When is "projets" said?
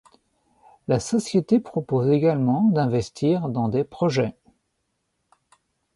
3.83-4.35